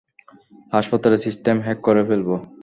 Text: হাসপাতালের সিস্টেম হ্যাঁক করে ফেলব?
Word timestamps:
হাসপাতালের 0.73 1.23
সিস্টেম 1.25 1.55
হ্যাঁক 1.65 1.79
করে 1.87 2.01
ফেলব? 2.07 2.29